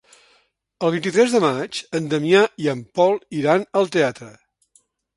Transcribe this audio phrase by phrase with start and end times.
[0.87, 4.35] El vint-i-tres de maig en Damià i en Pol iran al teatre.